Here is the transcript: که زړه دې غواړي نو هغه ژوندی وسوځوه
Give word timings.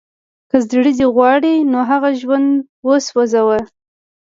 که 0.49 0.57
زړه 0.69 0.91
دې 0.97 1.07
غواړي 1.15 1.55
نو 1.71 1.79
هغه 1.89 2.09
ژوندی 2.21 2.65
وسوځوه 2.87 3.59